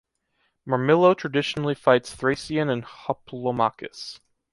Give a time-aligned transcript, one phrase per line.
[0.65, 4.19] Murmillo traditionally fights Thracian and Hoplomachus.